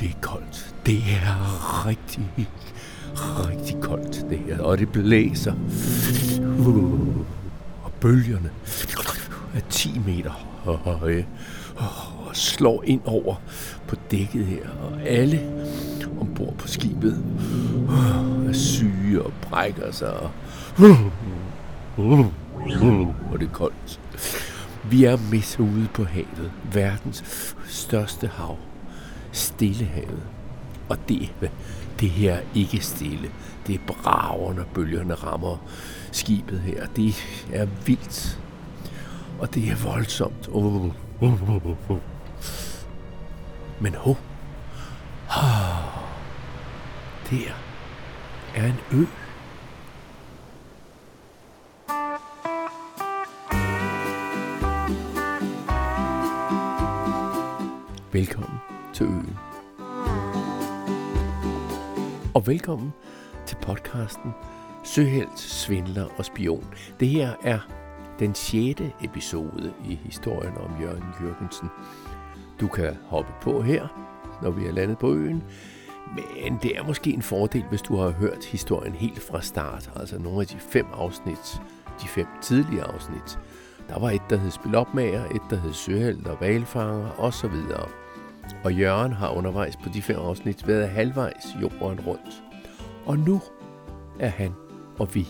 Det 0.00 0.08
er 0.08 0.20
koldt. 0.20 0.74
Det 0.86 0.96
er 0.96 1.86
rigtig, 1.86 2.30
rigtig 3.18 3.76
koldt, 3.80 4.26
det 4.30 4.38
her. 4.38 4.62
Og 4.62 4.78
det 4.78 4.88
blæser. 4.92 5.52
Og 7.84 7.92
bølgerne 8.00 8.50
er 9.54 9.60
10 9.70 10.00
meter 10.06 10.30
høje 10.64 11.26
og 11.76 12.36
slår 12.36 12.82
ind 12.86 13.00
over 13.04 13.34
på 13.88 13.96
dækket 14.10 14.46
her. 14.46 14.68
Og 14.82 15.02
alle 15.02 15.40
ombord 16.20 16.54
på 16.58 16.68
skibet 16.68 17.24
er 18.48 18.52
syge 18.52 19.22
og 19.22 19.32
brækker 19.42 19.92
sig. 19.92 20.12
Og, 20.12 20.30
hvor 22.76 23.36
det 23.36 23.48
er 23.48 23.52
koldt. 23.52 24.00
Vi 24.90 25.04
er 25.04 25.16
midt 25.30 25.60
ude 25.60 25.88
på 25.94 26.04
havet. 26.04 26.52
Verdens 26.72 27.54
største 27.66 28.26
hav. 28.26 28.56
Stillehavet. 29.32 30.22
Og 30.88 30.98
det, 31.08 31.30
det 32.00 32.10
her 32.10 32.34
er 32.34 32.40
ikke 32.54 32.80
stille. 32.80 33.30
Det 33.66 33.74
er 33.74 33.78
brager, 33.86 34.52
når 34.52 34.64
bølgerne 34.74 35.14
rammer 35.14 35.56
skibet 36.12 36.60
her. 36.60 36.86
Det 36.86 37.14
er 37.52 37.66
vildt. 37.86 38.40
Og 39.38 39.54
det 39.54 39.68
er 39.68 39.76
voldsomt. 39.76 40.48
Uh, 40.48 40.84
uh, 41.20 41.66
uh, 41.90 41.98
Men 43.80 43.94
ho. 43.94 44.14
Ah. 45.30 45.88
Der 47.30 47.52
er 48.54 48.66
en 48.66 48.78
ø. 48.92 49.04
Velkommen 58.18 58.58
til 58.94 59.06
øen. 59.06 59.36
Og 62.34 62.46
velkommen 62.46 62.92
til 63.46 63.56
podcasten 63.62 64.30
Søhelt, 64.84 65.38
Svindler 65.38 66.08
og 66.16 66.24
Spion. 66.24 66.64
Det 67.00 67.08
her 67.08 67.32
er 67.42 67.58
den 68.18 68.34
sjette 68.34 68.92
episode 69.02 69.74
i 69.88 69.94
historien 69.94 70.52
om 70.56 70.82
Jørgen 70.82 71.04
Jørgensen. 71.22 71.68
Du 72.60 72.68
kan 72.68 72.96
hoppe 73.06 73.32
på 73.42 73.62
her, 73.62 73.88
når 74.42 74.50
vi 74.50 74.66
er 74.66 74.72
landet 74.72 74.98
på 74.98 75.14
øen, 75.14 75.42
men 76.14 76.58
det 76.62 76.76
er 76.78 76.86
måske 76.86 77.10
en 77.12 77.22
fordel, 77.22 77.64
hvis 77.68 77.82
du 77.82 77.96
har 77.96 78.10
hørt 78.10 78.44
historien 78.44 78.94
helt 78.94 79.22
fra 79.22 79.40
start, 79.40 79.90
altså 79.96 80.18
nogle 80.18 80.40
af 80.40 80.46
de 80.46 80.58
fem 80.58 80.86
afsnit, 80.92 81.60
de 82.02 82.08
fem 82.08 82.26
tidlige 82.42 82.82
afsnit. 82.82 83.38
Der 83.88 83.98
var 83.98 84.10
et, 84.10 84.22
der 84.30 84.36
hed 84.36 84.50
Spilopmager, 84.50 85.24
et, 85.24 85.42
der 85.50 85.56
hed 85.56 85.72
Søhelt 85.72 86.26
og 86.26 86.40
Valfanger 86.40 87.20
osv. 87.20 87.54
Og 88.64 88.74
Jørgen 88.74 89.12
har 89.12 89.30
undervejs 89.30 89.76
på 89.76 89.88
de 89.88 90.02
fem 90.02 90.16
afsnit 90.16 90.68
været 90.68 90.88
halvvejs 90.88 91.56
jorden 91.62 92.00
rundt. 92.00 92.42
Og 93.06 93.18
nu 93.18 93.40
er 94.20 94.28
han 94.28 94.52
og 94.98 95.14
vi 95.14 95.28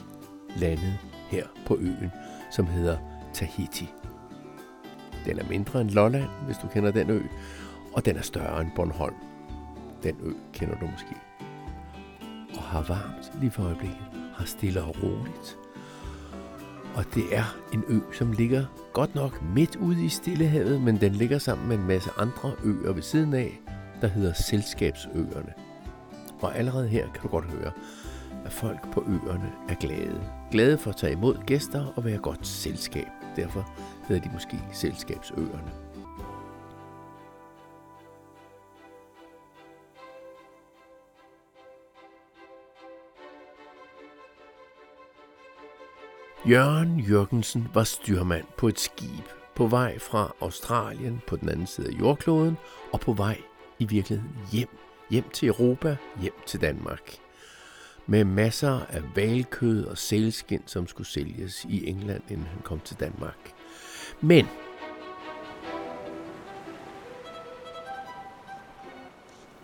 landet 0.57 0.99
her 1.31 1.47
på 1.67 1.77
øen, 1.77 2.11
som 2.51 2.67
hedder 2.67 2.97
Tahiti. 3.33 3.89
Den 5.25 5.39
er 5.39 5.49
mindre 5.49 5.81
end 5.81 5.91
Lolland, 5.91 6.31
hvis 6.47 6.57
du 6.57 6.69
kender 6.69 6.91
den 6.91 7.11
ø, 7.11 7.23
og 7.93 8.05
den 8.05 8.17
er 8.17 8.23
større 8.23 8.61
end 8.61 8.71
Bornholm. 8.77 9.15
Den 10.03 10.17
ø 10.23 10.33
kender 10.53 10.79
du 10.79 10.87
måske. 10.87 11.15
Og 12.57 12.63
har 12.63 12.83
varmt 12.83 13.41
lige 13.41 13.51
for 13.51 13.63
øjeblikket, 13.63 14.07
har 14.35 14.45
stille 14.45 14.83
og 14.83 14.97
roligt. 15.03 15.59
Og 16.99 17.05
det 17.15 17.37
er 17.37 17.57
en 17.73 17.85
ø, 17.89 17.99
som 18.13 18.33
ligger 18.33 18.65
godt 18.93 19.15
nok 19.15 19.43
midt 19.43 19.77
ude 19.77 20.05
i 20.05 20.09
Stillehavet, 20.09 20.81
men 20.81 21.01
den 21.01 21.13
ligger 21.13 21.39
sammen 21.39 21.69
med 21.69 21.77
en 21.77 21.87
masse 21.87 22.11
andre 22.19 22.53
øer 22.65 22.93
ved 22.93 23.03
siden 23.03 23.35
af, 23.35 23.61
der 24.01 24.07
hedder 24.07 24.33
Selskabsøerne. 24.33 25.53
Og 26.41 26.59
allerede 26.59 26.89
her 26.89 27.07
kan 27.13 27.23
du 27.23 27.29
godt 27.29 27.45
høre, 27.45 27.73
at 28.45 28.53
folk 28.53 28.93
på 28.93 29.05
øerne 29.09 29.53
er 29.69 29.75
glade. 29.75 30.21
Glade 30.51 30.79
for 30.79 30.91
at 30.91 30.97
tage 30.97 31.13
imod 31.13 31.37
gæster 31.47 31.93
og 31.97 32.05
være 32.05 32.19
godt 32.19 32.47
selskab. 32.47 33.09
Derfor 33.37 33.71
hedder 34.09 34.23
de 34.23 34.31
måske 34.33 34.59
Selskabsøerne. 34.73 35.88
Jørgen 46.49 47.01
Jørgensen 47.01 47.69
var 47.75 47.85
styrmand 47.85 48.45
på 48.59 48.69
et 48.69 48.81
skib 48.81 49.25
på 49.55 49.67
vej 49.67 49.99
fra 49.99 50.35
Australien 50.41 51.21
på 51.27 51.37
den 51.37 51.49
anden 51.49 51.67
side 51.67 51.89
af 51.89 52.01
jordkloden 52.01 52.57
og 52.93 53.01
på 53.01 53.13
vej 53.13 53.41
i 53.79 53.85
virkeligheden 53.85 54.37
hjem. 54.53 54.69
Hjem 55.11 55.25
til 55.33 55.49
Europa, 55.49 55.97
hjem 56.21 56.33
til 56.47 56.61
Danmark. 56.61 57.17
Med 58.07 58.25
masser 58.25 58.81
af 58.89 59.03
valkød 59.17 59.85
og 59.85 59.99
sælskind, 59.99 60.63
som 60.67 60.87
skulle 60.87 61.07
sælges 61.07 61.67
i 61.69 61.89
England, 61.89 62.23
inden 62.29 62.47
han 62.47 62.61
kom 62.63 62.81
til 62.81 62.97
Danmark. 63.01 63.53
Men 64.21 64.47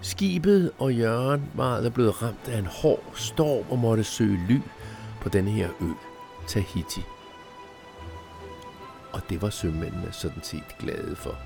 Skibet 0.00 0.72
og 0.78 0.94
Jørgen 0.94 1.42
var 1.54 1.76
altså 1.76 1.90
blevet 1.90 2.22
ramt 2.22 2.48
af 2.48 2.58
en 2.58 2.66
hård 2.66 3.12
storm 3.14 3.70
og 3.70 3.78
måtte 3.78 4.04
søge 4.04 4.40
ly 4.48 4.58
på 5.20 5.28
denne 5.28 5.50
her 5.50 5.68
ø. 5.80 6.13
Tahiti. 6.46 7.02
Og 9.12 9.20
det 9.28 9.42
var 9.42 9.50
sømændene 9.50 10.12
sådan 10.12 10.42
set 10.42 10.78
glade 10.78 11.16
for. 11.16 11.36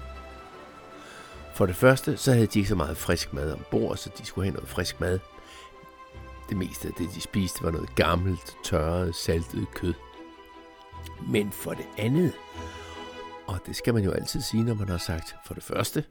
For 1.54 1.66
det 1.66 1.76
første, 1.76 2.16
så 2.16 2.32
havde 2.32 2.47
de 2.47 2.59
ikke 2.59 2.69
så 2.69 2.75
meget 2.75 2.97
frisk 2.97 3.32
mad 3.32 3.53
ombord, 3.53 3.97
så 3.97 4.10
de 4.19 4.26
skulle 4.26 4.44
have 4.44 4.54
noget 4.54 4.69
frisk 4.69 5.00
mad. 5.00 5.19
Det 6.48 6.56
meste 6.56 6.88
af 6.88 6.94
det, 6.94 7.14
de 7.14 7.20
spiste, 7.20 7.64
var 7.64 7.70
noget 7.70 7.94
gammelt, 7.94 8.56
tørret, 8.64 9.14
saltet 9.14 9.66
kød. 9.75 9.94
Men 11.28 11.53
for 11.53 11.75
det 11.75 11.87
andet, 11.98 12.32
og 13.47 13.58
det 13.66 13.76
skal 13.76 13.94
man 13.94 14.04
jo 14.04 14.10
altid 14.10 14.41
sige, 14.41 14.62
når 14.64 14.75
man 14.75 14.88
har 14.88 14.98
sagt 14.98 15.37
for 15.47 15.54
det 15.54 15.62
første, 15.62 16.04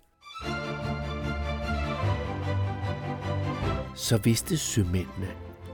så 3.95 4.17
vidste 4.17 4.57
sømændene, 4.57 5.31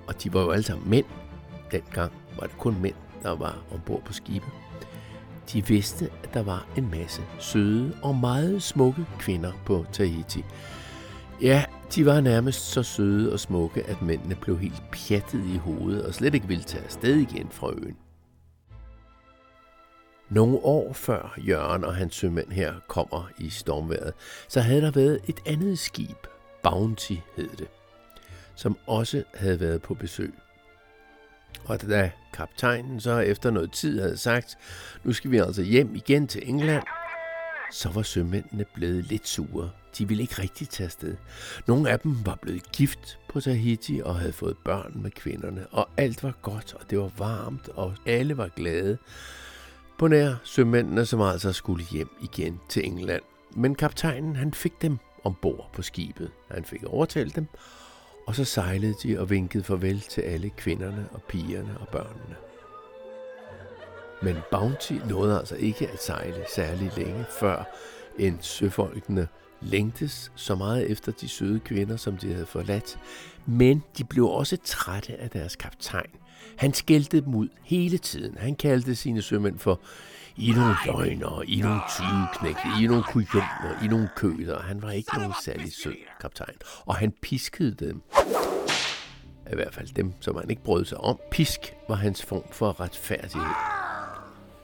og 0.07 0.23
de 0.23 0.33
var 0.33 0.41
jo 0.41 0.51
alle 0.51 0.63
sammen 0.63 0.89
mænd, 0.89 1.05
dengang 1.71 2.13
var 2.39 2.47
det 2.47 2.57
kun 2.57 2.81
mænd, 2.81 2.95
der 3.23 3.35
var 3.35 3.63
ombord 3.71 4.03
på 4.03 4.13
skibet. 4.13 4.49
De 5.53 5.67
vidste, 5.67 6.09
at 6.23 6.33
der 6.33 6.43
var 6.43 6.67
en 6.77 6.91
masse 6.91 7.21
søde 7.39 7.97
og 8.01 8.15
meget 8.15 8.63
smukke 8.63 9.05
kvinder 9.19 9.51
på 9.65 9.85
Tahiti. 9.91 10.43
Ja, 11.41 11.65
de 11.95 12.05
var 12.05 12.21
nærmest 12.21 12.71
så 12.71 12.83
søde 12.83 13.33
og 13.33 13.39
smukke, 13.39 13.83
at 13.83 14.01
mændene 14.01 14.35
blev 14.35 14.59
helt 14.59 14.83
pjattet 14.91 15.45
i 15.45 15.57
hovedet 15.57 16.05
og 16.05 16.13
slet 16.13 16.33
ikke 16.33 16.47
ville 16.47 16.63
tage 16.63 16.83
afsted 16.83 17.15
igen 17.15 17.49
fra 17.49 17.71
øen. 17.71 17.97
Nogle 20.29 20.57
år 20.57 20.93
før 20.93 21.35
Jørgen 21.37 21.83
og 21.83 21.95
hans 21.95 22.15
sømænd 22.15 22.51
her 22.51 22.73
kommer 22.87 23.29
i 23.37 23.49
stormværet, 23.49 24.13
så 24.47 24.61
havde 24.61 24.81
der 24.81 24.91
været 24.91 25.19
et 25.27 25.39
andet 25.45 25.79
skib, 25.79 26.27
Bounty 26.63 27.15
hed 27.35 27.49
det, 27.49 27.67
som 28.55 28.77
også 28.87 29.23
havde 29.33 29.59
været 29.59 29.81
på 29.81 29.93
besøg. 29.93 30.33
Og 31.65 31.81
da 31.81 32.11
kaptajnen 32.33 32.99
så 32.99 33.19
efter 33.19 33.51
noget 33.51 33.71
tid 33.71 34.01
havde 34.01 34.17
sagt, 34.17 34.57
nu 35.03 35.13
skal 35.13 35.31
vi 35.31 35.37
altså 35.37 35.61
hjem 35.61 35.95
igen 35.95 36.27
til 36.27 36.49
England, 36.49 36.83
så 37.71 37.89
var 37.89 38.01
sømændene 38.01 38.65
blevet 38.73 39.05
lidt 39.05 39.27
sure. 39.27 39.69
De 39.97 40.07
ville 40.07 40.23
ikke 40.23 40.41
rigtig 40.41 40.69
tage 40.69 40.85
afsted. 40.85 41.15
Nogle 41.67 41.89
af 41.89 41.99
dem 41.99 42.25
var 42.25 42.35
blevet 42.41 42.71
gift 42.71 43.19
på 43.29 43.41
Tahiti 43.41 44.01
og 44.05 44.15
havde 44.15 44.33
fået 44.33 44.57
børn 44.65 44.91
med 44.95 45.11
kvinderne, 45.11 45.67
og 45.71 45.89
alt 45.97 46.23
var 46.23 46.33
godt, 46.41 46.73
og 46.73 46.89
det 46.89 46.99
var 46.99 47.11
varmt, 47.17 47.69
og 47.69 47.93
alle 48.05 48.37
var 48.37 48.47
glade. 48.47 48.97
På 49.99 50.07
nær 50.07 50.35
sømændene, 50.43 51.05
som 51.05 51.21
altså 51.21 51.53
skulle 51.53 51.85
hjem 51.91 52.09
igen 52.21 52.59
til 52.69 52.85
England. 52.85 53.21
Men 53.55 53.75
kaptajnen, 53.75 54.35
han 54.35 54.53
fik 54.53 54.81
dem 54.81 54.97
ombord 55.23 55.69
på 55.73 55.81
skibet. 55.81 56.31
Han 56.51 56.65
fik 56.65 56.83
overtalt 56.83 57.35
dem, 57.35 57.47
og 58.27 58.35
så 58.35 58.45
sejlede 58.45 58.95
de 59.03 59.19
og 59.19 59.29
vinkede 59.29 59.63
farvel 59.63 60.01
til 60.01 60.21
alle 60.21 60.49
kvinderne 60.49 61.07
og 61.13 61.23
pigerne 61.23 61.77
og 61.79 61.87
børnene. 61.87 62.35
Men 64.21 64.35
Bounty 64.51 64.93
nåede 65.09 65.39
altså 65.39 65.55
ikke 65.55 65.89
at 65.89 66.03
sejle 66.03 66.45
særlig 66.55 66.91
længe, 66.97 67.25
før 67.39 67.63
end 68.19 68.37
søfolkene 68.41 69.27
længtes 69.65 70.31
så 70.35 70.55
meget 70.55 70.91
efter 70.91 71.11
de 71.11 71.27
søde 71.27 71.59
kvinder, 71.59 71.97
som 71.97 72.17
de 72.17 72.33
havde 72.33 72.45
forladt. 72.45 72.99
Men 73.45 73.83
de 73.97 74.03
blev 74.03 74.25
også 74.25 74.57
trætte 74.63 75.15
af 75.21 75.29
deres 75.29 75.55
kaptajn. 75.55 76.09
Han 76.57 76.73
skældte 76.73 77.21
dem 77.21 77.35
ud 77.35 77.47
hele 77.63 77.97
tiden. 77.97 78.37
Han 78.37 78.55
kaldte 78.55 78.95
sine 78.95 79.21
sømænd 79.21 79.59
for 79.59 79.79
i 80.37 80.51
nogle 80.51 80.75
løgner, 80.85 81.41
i 81.47 81.61
nogle 81.61 81.81
tyveknægte, 81.89 82.83
i 82.83 82.87
nogle 82.87 83.03
kujoner, 83.03 83.83
i 83.83 83.87
nogle 83.87 84.09
køder. 84.15 84.61
Han 84.61 84.81
var 84.81 84.91
ikke 84.91 85.17
nogen 85.17 85.33
særlig 85.43 85.73
sød 85.73 85.95
kaptajn, 86.21 86.55
og 86.85 86.95
han 86.95 87.13
piskede 87.21 87.71
dem. 87.85 88.01
I 89.51 89.55
hvert 89.55 89.73
fald 89.73 89.87
dem, 89.87 90.13
som 90.19 90.35
han 90.35 90.49
ikke 90.49 90.63
brød 90.63 90.85
sig 90.85 90.97
om. 90.97 91.19
Pisk 91.31 91.59
var 91.87 91.95
hans 91.95 92.25
form 92.25 92.43
for 92.51 92.79
retfærdighed. 92.79 93.53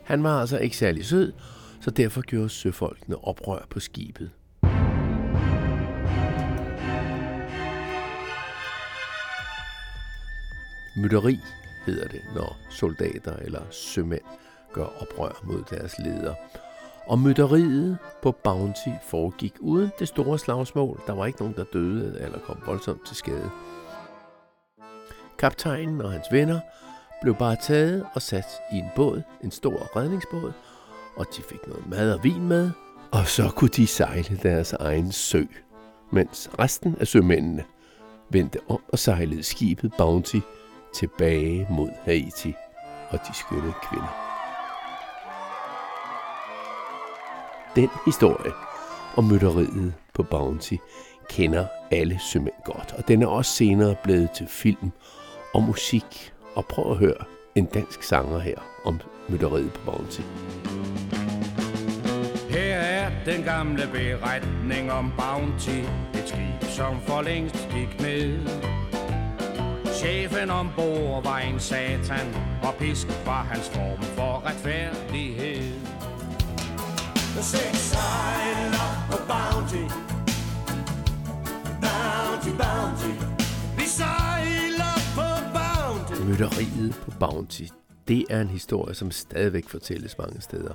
Han 0.04 0.24
var 0.24 0.42
altså 0.42 0.58
ikke 0.58 0.78
særlig 0.78 1.06
sød, 1.06 1.34
så 1.82 1.92
derfor 1.92 2.22
gjorde 2.22 2.50
søfolkene 2.50 3.24
oprør 3.24 3.66
på 3.70 3.80
skibet. 3.80 4.32
Mytteri 11.02 11.40
hedder 11.86 12.08
det, 12.08 12.22
når 12.36 12.58
soldater 12.70 13.36
eller 13.36 13.62
sømænd 13.72 14.22
gør 14.74 14.86
oprør 15.02 15.42
mod 15.44 15.64
deres 15.70 16.00
leder. 16.00 16.34
Og 17.08 17.20
mytteriet 17.20 17.98
på 18.22 18.32
Bounty 18.32 18.90
foregik 19.04 19.54
uden 19.60 19.90
det 20.00 20.08
store 20.08 20.40
slagsmål. 20.40 21.02
Der 21.08 21.14
var 21.14 21.26
ikke 21.26 21.40
nogen, 21.40 21.56
der 21.56 21.64
døde 21.74 22.20
eller 22.22 22.40
kom 22.40 22.58
voldsomt 22.66 23.08
til 23.08 23.16
skade. 23.16 23.50
Kaptajnen 25.38 26.02
og 26.02 26.12
hans 26.12 26.26
venner 26.32 26.60
blev 27.22 27.36
bare 27.36 27.56
taget 27.64 28.06
og 28.14 28.22
sat 28.22 28.48
i 28.74 28.76
en 28.76 28.90
båd, 28.96 29.22
en 29.44 29.52
stor 29.52 29.96
redningsbåd, 29.96 30.52
og 31.16 31.26
de 31.38 31.42
fik 31.50 31.68
noget 31.68 31.90
mad 31.90 32.14
og 32.14 32.24
vin 32.24 32.48
med, 32.48 32.72
og 33.12 33.28
så 33.28 33.50
kunne 33.56 33.70
de 33.70 33.88
sejle 33.88 34.40
deres 34.44 34.74
egen 34.74 35.12
sø, 35.12 35.44
mens 36.12 36.50
resten 36.60 36.96
af 37.00 37.08
sømændene 37.08 37.64
vendte 38.30 38.60
om 38.70 38.84
og 38.88 39.00
sejlede 39.00 39.44
skibet 39.44 39.92
Bounty 39.98 40.40
tilbage 40.94 41.68
mod 41.70 41.90
Haiti 42.06 42.54
og 43.10 43.20
de 43.28 43.34
skønne 43.34 43.74
kvinder. 43.84 44.30
Den 47.76 47.90
historie 48.06 48.52
om 49.18 49.24
mytteriet 49.24 49.94
på 50.14 50.24
Bounty 50.24 50.76
kender 51.30 51.68
alle 51.92 52.20
sømænd 52.20 52.54
godt, 52.66 52.94
og 52.98 53.08
den 53.08 53.22
er 53.24 53.28
også 53.28 53.52
senere 53.52 53.96
blevet 54.04 54.32
til 54.32 54.48
film 54.48 54.92
og 55.54 55.64
musik. 55.64 56.34
Og 56.56 56.66
prøv 56.66 56.92
at 56.92 56.98
høre 56.98 57.26
en 57.56 57.66
dansk 57.66 58.04
sanger 58.04 58.40
her 58.40 58.58
om 58.86 59.02
mytteriet 59.30 59.74
på 59.74 59.92
Bounty. 59.92 60.22
Her 62.50 62.76
er 62.76 63.12
den 63.26 63.44
gamle 63.44 63.90
beretning 63.94 64.92
om 64.92 65.14
Bounty, 65.18 65.80
et 66.14 66.24
skib, 66.26 66.70
som 66.70 67.02
for 67.02 67.22
længst 67.22 67.70
gik 67.72 68.02
med. 68.02 68.79
Chefen 70.00 70.50
ombord 70.50 71.24
var 71.24 71.40
en 71.40 71.60
satan, 71.60 72.28
og 72.64 72.74
pisk 72.80 73.08
var 73.26 73.44
hans 73.44 73.70
form 73.70 74.02
for 74.02 74.46
retfærdighed. 74.46 75.74
The 77.36 77.44
six 77.44 77.76
sign 77.76 78.72
up 78.86 79.14
a 79.16 79.20
bounty. 79.32 79.86
Bounty, 81.86 82.52
bounty. 82.64 83.14
Vi 83.78 83.86
sejler 84.00 84.96
på 85.18 85.28
bounty. 85.58 86.22
Mytteriet 86.30 86.96
på 87.04 87.12
Bounty, 87.20 87.64
det 88.08 88.26
er 88.30 88.42
en 88.42 88.50
historie, 88.50 88.96
som 88.96 89.12
stadigvæk 89.12 89.70
fortælles 89.70 90.18
mange 90.18 90.42
steder. 90.42 90.74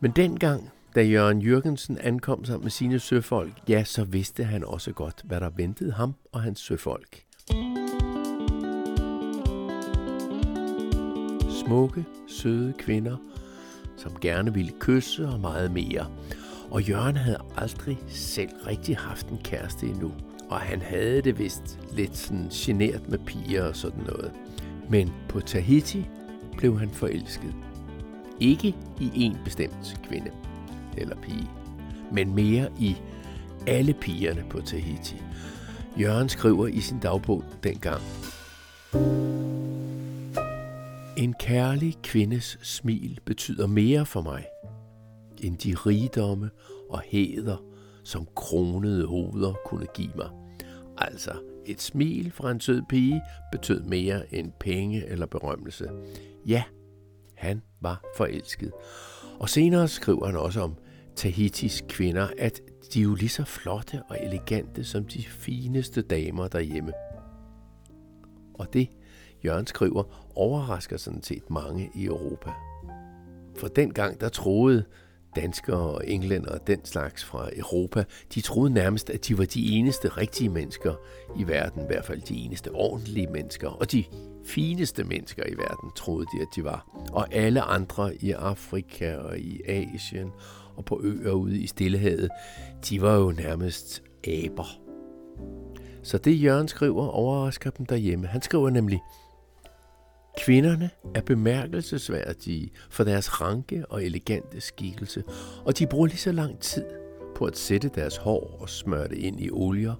Men 0.00 0.10
dengang, 0.10 0.70
da 0.94 1.02
Jørgen 1.02 1.42
Jørgensen 1.42 1.98
ankom 1.98 2.44
sammen 2.44 2.64
med 2.64 2.70
sine 2.70 2.98
søfolk, 2.98 3.52
ja, 3.68 3.84
så 3.84 4.04
vidste 4.04 4.44
han 4.44 4.64
også 4.64 4.92
godt, 4.92 5.22
hvad 5.24 5.40
der 5.40 5.50
ventede 5.56 5.92
ham 5.92 6.14
og 6.32 6.42
hans 6.42 6.60
søfolk. 6.60 7.29
Smukke, 11.70 12.04
søde 12.26 12.72
kvinder– 12.78 13.16
som 14.02 14.12
gerne 14.20 14.54
ville 14.54 14.72
kysse 14.80 15.28
og 15.28 15.40
meget 15.40 15.72
mere. 15.72 16.06
Og 16.70 16.82
Jørgen 16.82 17.16
havde 17.16 17.38
aldrig 17.56 17.98
selv 18.08 18.50
rigtig 18.66 18.96
haft 18.96 19.28
en 19.28 19.38
kæreste 19.44 19.86
endnu. 19.86 20.12
Og 20.48 20.60
han 20.60 20.82
havde 20.82 21.22
det 21.22 21.38
vist 21.38 21.78
lidt 21.92 22.16
sådan 22.16 22.48
genert 22.52 23.08
med 23.08 23.18
piger 23.18 23.64
og 23.64 23.76
sådan 23.76 24.02
noget. 24.06 24.32
Men 24.88 25.12
på 25.28 25.40
Tahiti 25.40 26.06
blev 26.56 26.78
han 26.78 26.90
forelsket. 26.90 27.54
Ikke 28.40 28.76
i 29.00 29.10
en 29.14 29.36
bestemt 29.44 30.00
kvinde 30.08 30.30
eller 30.96 31.16
pige, 31.16 31.50
men 32.12 32.34
mere 32.34 32.68
i 32.78 32.96
alle 33.66 33.92
pigerne 33.92 34.44
på 34.50 34.60
Tahiti. 34.60 35.22
Jørgen 36.00 36.28
skriver 36.28 36.66
i 36.66 36.80
sin 36.80 36.98
dagbog 36.98 37.44
dengang. 37.64 38.00
En 41.20 41.34
kærlig 41.34 41.96
kvindes 42.02 42.58
smil 42.62 43.20
betyder 43.24 43.66
mere 43.66 44.06
for 44.06 44.20
mig, 44.22 44.46
end 45.42 45.58
de 45.58 45.74
rigdomme 45.74 46.50
og 46.90 47.00
hæder, 47.00 47.56
som 48.04 48.28
kronede 48.36 49.06
hoveder 49.06 49.54
kunne 49.64 49.86
give 49.94 50.12
mig. 50.16 50.30
Altså, 50.98 51.32
et 51.66 51.80
smil 51.80 52.30
fra 52.30 52.50
en 52.50 52.60
sød 52.60 52.82
pige 52.88 53.22
betød 53.52 53.82
mere 53.82 54.34
end 54.34 54.52
penge 54.60 55.06
eller 55.06 55.26
berømmelse. 55.26 55.90
Ja, 56.46 56.62
han 57.34 57.62
var 57.80 58.04
forelsket. 58.16 58.72
Og 59.40 59.48
senere 59.48 59.88
skriver 59.88 60.26
han 60.26 60.36
også 60.36 60.60
om 60.60 60.74
Tahitis 61.16 61.84
kvinder, 61.88 62.28
at 62.38 62.60
de 62.94 62.98
er 62.98 63.04
jo 63.04 63.14
lige 63.14 63.28
så 63.28 63.44
flotte 63.44 64.02
og 64.08 64.18
elegante 64.22 64.84
som 64.84 65.04
de 65.04 65.22
fineste 65.22 66.02
damer 66.02 66.48
derhjemme. 66.48 66.92
Og 68.54 68.72
det 68.72 68.88
Jørgen 69.44 69.66
skriver, 69.66 70.30
overrasker 70.34 70.96
sådan 70.96 71.22
set 71.22 71.50
mange 71.50 71.90
i 71.94 72.04
Europa. 72.04 72.50
For 73.56 73.68
dengang 73.68 74.20
der 74.20 74.28
troede 74.28 74.84
danskere 75.36 75.94
og 75.94 76.02
englænder 76.06 76.50
og 76.50 76.66
den 76.66 76.84
slags 76.84 77.24
fra 77.24 77.48
Europa, 77.56 78.04
de 78.34 78.40
troede 78.40 78.74
nærmest, 78.74 79.10
at 79.10 79.28
de 79.28 79.38
var 79.38 79.44
de 79.44 79.72
eneste 79.72 80.08
rigtige 80.08 80.48
mennesker 80.48 80.94
i 81.36 81.48
verden, 81.48 81.82
i 81.82 81.86
hvert 81.86 82.04
fald 82.04 82.20
de 82.20 82.36
eneste 82.36 82.70
ordentlige 82.70 83.26
mennesker, 83.26 83.68
og 83.68 83.92
de 83.92 84.04
fineste 84.44 85.04
mennesker 85.04 85.42
i 85.46 85.54
verden 85.58 85.90
troede 85.96 86.26
de, 86.34 86.42
at 86.42 86.48
de 86.56 86.64
var. 86.64 87.06
Og 87.12 87.34
alle 87.34 87.60
andre 87.60 88.16
i 88.16 88.30
Afrika 88.30 89.16
og 89.16 89.38
i 89.38 89.60
Asien 89.68 90.30
og 90.76 90.84
på 90.84 91.00
øer 91.02 91.32
ude 91.32 91.58
i 91.58 91.66
Stillehavet, 91.66 92.30
de 92.88 93.02
var 93.02 93.14
jo 93.14 93.30
nærmest 93.30 94.02
aber. 94.24 94.80
Så 96.02 96.18
det 96.18 96.42
Jørgen 96.42 96.68
skriver 96.68 97.06
overrasker 97.06 97.70
dem 97.70 97.86
derhjemme. 97.86 98.26
Han 98.26 98.42
skriver 98.42 98.70
nemlig, 98.70 99.00
Kvinderne 100.38 100.90
er 101.14 101.20
bemærkelsesværdige 101.20 102.70
for 102.90 103.04
deres 103.04 103.40
ranke 103.40 103.86
og 103.86 104.04
elegante 104.04 104.60
skikkelse, 104.60 105.22
og 105.64 105.78
de 105.78 105.86
bruger 105.86 106.06
lige 106.06 106.18
så 106.18 106.32
lang 106.32 106.60
tid 106.60 106.84
på 107.36 107.44
at 107.44 107.56
sætte 107.56 107.90
deres 107.94 108.16
hår 108.16 108.56
og 108.60 108.68
smøre 108.68 109.08
det 109.08 109.18
ind 109.18 109.40
i 109.40 109.50
olier, 109.50 109.94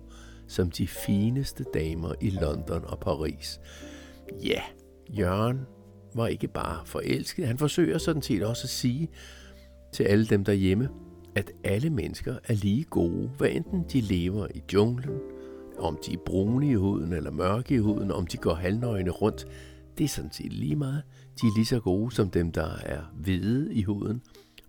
som 0.49 0.71
de 0.71 0.87
fineste 0.87 1.65
damer 1.75 2.13
i 2.21 2.31
London 2.31 2.85
og 2.85 2.99
Paris. 2.99 3.61
Ja, 4.45 4.63
Jørgen 5.19 5.61
var 6.15 6.27
ikke 6.27 6.49
bare 6.49 6.87
forelsket, 6.87 7.47
han 7.47 7.59
forsøger 7.59 7.99
sådan 7.99 8.23
set 8.23 8.43
også 8.43 8.65
at 8.65 8.71
sige 8.71 9.09
til 9.93 10.05
alle 10.05 10.27
dem 10.27 10.45
derhjemme, 10.45 10.89
at 11.35 11.53
alle 11.65 11.91
mennesker 11.91 12.35
er 12.45 12.55
lige 12.55 12.85
gode, 12.85 13.31
hvad 13.39 13.49
enten 13.51 13.85
de 13.93 14.01
lever 14.01 14.47
i 14.55 14.63
junglen, 14.73 15.19
om 15.79 15.99
de 16.07 16.13
er 16.13 16.19
brune 16.27 16.71
i 16.71 16.75
huden 16.75 17.13
eller 17.13 17.31
mørke 17.31 17.75
i 17.75 17.79
huden, 17.79 18.11
om 18.11 18.27
de 18.27 18.37
går 18.37 18.55
halvnøgne 18.55 19.11
rundt, 19.11 19.47
det 20.01 20.05
er 20.05 20.09
sådan 20.09 20.33
set 20.33 20.53
lige 20.53 20.77
meget. 20.77 21.03
De 21.41 21.47
er 21.47 21.57
lige 21.57 21.67
så 21.67 21.81
gode 21.81 22.15
som 22.15 22.31
dem, 22.31 22.53
der 22.53 22.77
er 22.83 23.03
hvide 23.15 23.75
i 23.75 23.83
huden, 23.83 24.23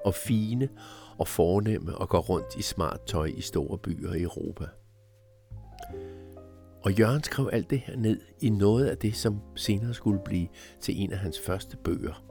og 0.06 0.16
fine 0.16 0.70
og 1.18 1.28
fornemme 1.28 1.98
og 1.98 2.10
går 2.10 2.20
rundt 2.20 2.56
i 2.58 2.62
smart 2.62 3.02
tøj 3.06 3.26
i 3.26 3.42
store 3.42 3.78
byer 3.78 4.14
i 4.14 4.22
Europa. 4.22 4.66
Og 6.84 6.94
Jørgen 6.94 7.24
skrev 7.24 7.50
alt 7.54 7.70
det 7.70 7.80
her 7.80 7.96
ned 7.96 8.20
i 8.40 8.50
noget 8.50 8.86
af 8.86 8.98
det, 8.98 9.16
som 9.16 9.40
senere 9.56 9.94
skulle 9.94 10.20
blive 10.26 10.48
til 10.82 11.02
en 11.02 11.12
af 11.12 11.18
hans 11.18 11.40
første 11.46 11.78
bøger. 11.78 12.24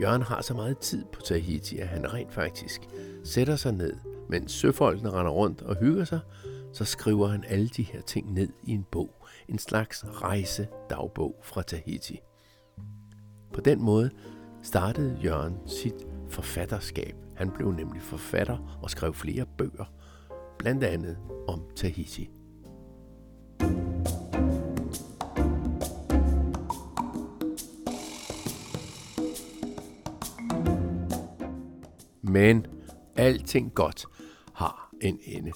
Jørgen 0.00 0.22
har 0.22 0.42
så 0.42 0.54
meget 0.54 0.78
tid 0.78 1.04
på 1.12 1.20
Tahiti, 1.20 1.78
at 1.78 1.88
han 1.88 2.12
rent 2.12 2.32
faktisk 2.32 2.80
sætter 3.24 3.56
sig 3.56 3.72
ned, 3.72 3.92
mens 4.28 4.52
søfolkene 4.52 5.10
render 5.10 5.32
rundt 5.32 5.62
og 5.62 5.76
hygger 5.76 6.04
sig, 6.04 6.20
så 6.72 6.84
skriver 6.84 7.26
han 7.26 7.44
alle 7.48 7.68
de 7.68 7.82
her 7.82 8.00
ting 8.00 8.32
ned 8.32 8.48
i 8.64 8.72
en 8.72 8.86
bog. 8.90 9.26
En 9.48 9.58
slags 9.58 10.04
rejsedagbog 10.22 11.40
fra 11.42 11.62
Tahiti. 11.62 12.20
På 13.52 13.60
den 13.60 13.82
måde 13.82 14.10
startede 14.62 15.18
Jørgen 15.24 15.56
sit 15.66 16.06
forfatterskab. 16.28 17.14
Han 17.34 17.50
blev 17.50 17.72
nemlig 17.72 18.02
forfatter 18.02 18.78
og 18.82 18.90
skrev 18.90 19.14
flere 19.14 19.46
bøger, 19.58 19.92
blandt 20.58 20.84
andet 20.84 21.18
om 21.48 21.62
Tahiti. 21.76 22.30
Men 32.22 32.66
alting 33.16 33.74
godt 33.74 34.06
har 34.52 34.90
en 35.00 35.18
ende. 35.24 35.52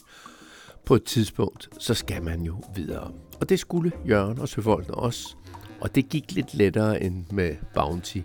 På 0.85 0.95
et 0.95 1.05
tidspunkt, 1.05 1.69
så 1.79 1.95
skal 1.95 2.23
man 2.23 2.43
jo 2.43 2.63
videre. 2.75 3.13
Og 3.41 3.49
det 3.49 3.59
skulle 3.59 3.93
Jørgen 4.09 4.39
og 4.39 4.49
Søfolkene 4.49 4.95
også. 4.95 5.37
Og 5.81 5.95
det 5.95 6.09
gik 6.09 6.33
lidt 6.33 6.55
lettere 6.55 7.03
end 7.03 7.25
med 7.31 7.57
Bounty. 7.75 8.19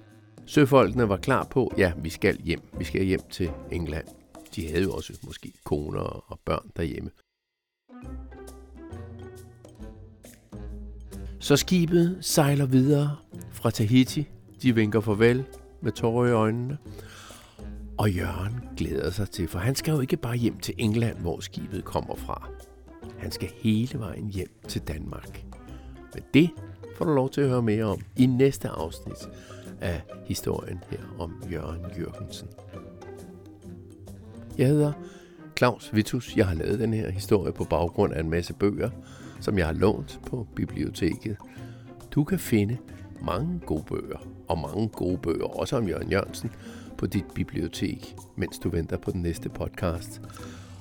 Søfolkene 0.46 1.10
var 1.10 1.18
klar 1.18 1.44
på, 1.44 1.74
ja, 1.78 1.92
vi 1.98 2.10
skal 2.10 2.42
hjem. 2.42 2.62
Vi 2.78 2.84
skal 2.84 3.04
hjem 3.04 3.22
til 3.32 3.52
England. 3.72 4.06
De 4.56 4.68
havde 4.68 4.84
jo 4.84 4.92
også 4.92 5.14
måske 5.24 5.54
koner 5.64 6.32
og 6.32 6.40
børn 6.46 6.72
derhjemme. 6.78 7.10
Så 11.40 11.56
skibet 11.56 12.18
sejler 12.22 12.66
videre 12.66 13.16
fra 13.52 13.72
Tahiti. 13.72 14.28
De 14.62 14.76
vinker 14.76 15.02
farvel. 15.02 15.46
med 15.82 15.92
tårer 15.92 16.28
i 16.28 16.32
øjnene. 16.32 16.78
Og 17.98 18.12
Jørgen 18.12 18.54
glæder 18.78 19.12
sig 19.12 19.30
til, 19.30 19.48
for 19.48 19.60
han 19.60 19.76
skal 19.76 19.92
jo 19.92 20.00
ikke 20.00 20.18
bare 20.18 20.36
hjem 20.36 20.60
til 20.60 20.74
England, 20.78 21.18
hvor 21.20 21.40
skibet 21.40 21.86
kommer 21.86 22.16
fra. 22.16 22.50
Han 23.18 23.32
skal 23.32 23.50
hele 23.56 24.00
vejen 24.00 24.30
hjem 24.30 24.50
til 24.68 24.82
Danmark. 24.82 25.46
Men 26.14 26.24
det 26.34 26.50
får 26.96 27.06
du 27.06 27.14
lov 27.14 27.30
til 27.30 27.42
at 27.42 27.50
høre 27.50 27.62
mere 27.62 27.84
om 27.84 28.02
i 28.16 28.26
næste 28.26 28.68
afsnit 28.70 29.30
af 29.82 30.02
historien 30.26 30.84
her 30.90 31.00
om 31.20 31.44
Jørgen 31.52 31.82
Jørgensen. 32.00 32.48
Jeg 34.58 34.68
hedder 34.68 34.92
Claus 35.58 35.96
Vitus. 35.96 36.38
Jeg 36.38 36.48
har 36.48 36.56
lavet 36.56 36.80
den 36.80 36.94
her 36.94 37.10
historie 37.10 37.54
på 37.54 37.64
baggrund 37.64 38.14
af 38.14 38.20
en 38.20 38.30
masse 38.30 38.54
bøger, 38.54 38.90
som 39.42 39.58
jeg 39.58 39.66
har 39.66 39.74
lånt 39.74 40.20
på 40.28 40.48
biblioteket. 40.56 41.38
Du 42.12 42.24
kan 42.24 42.40
finde 42.40 42.78
mange 43.22 43.60
gode 43.66 43.84
bøger, 43.88 44.28
og 44.48 44.60
mange 44.60 44.88
gode 44.88 45.18
bøger, 45.18 45.60
også 45.60 45.78
om 45.78 45.88
Jørgen 45.88 46.12
Jørgensen, 46.12 46.52
på 46.98 47.06
dit 47.06 47.26
bibliotek, 47.36 48.16
mens 48.36 48.60
du 48.60 48.70
venter 48.70 48.98
på 48.98 49.12
den 49.12 49.22
næste 49.22 49.50
podcast. 49.50 50.22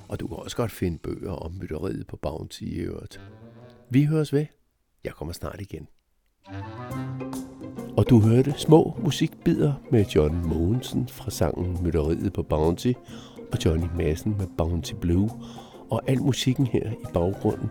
Og 0.07 0.19
du 0.19 0.27
kan 0.27 0.37
også 0.37 0.57
godt 0.57 0.71
finde 0.71 0.97
bøger 0.97 1.31
om 1.31 1.51
mytteriet 1.61 2.07
på 2.07 2.17
Bounty 2.17 2.61
i 2.61 2.75
øvrigt. 2.75 3.21
Vi 3.89 4.03
høres 4.03 4.33
ved. 4.33 4.45
Jeg 5.03 5.13
kommer 5.13 5.33
snart 5.33 5.61
igen. 5.61 5.87
Og 7.97 8.09
du 8.09 8.19
hørte 8.19 8.53
små 8.57 8.97
musikbider 9.03 9.73
med 9.91 10.05
John 10.05 10.47
Mogensen 10.47 11.07
fra 11.07 11.31
sangen 11.31 11.77
Mytteriet 11.83 12.33
på 12.33 12.43
Bounty 12.43 12.93
og 13.51 13.65
Johnny 13.65 13.87
Madsen 13.97 14.35
med 14.37 14.47
Bounty 14.57 14.93
Blue. 15.01 15.29
Og 15.89 16.01
al 16.07 16.21
musikken 16.21 16.67
her 16.67 16.91
i 16.91 17.05
baggrunden 17.13 17.69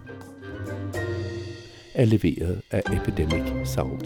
er 1.95 2.05
leveret 2.05 2.63
af 2.71 2.83
Epidemic 2.93 3.53
Sound. 3.65 4.01